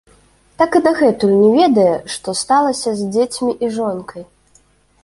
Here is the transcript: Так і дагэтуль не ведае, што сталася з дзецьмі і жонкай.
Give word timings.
Так 0.61 0.77
і 0.79 0.79
дагэтуль 0.87 1.35
не 1.41 1.51
ведае, 1.59 1.95
што 2.15 2.35
сталася 2.41 2.89
з 2.99 3.13
дзецьмі 3.13 3.51
і 3.67 3.73
жонкай. 3.79 4.29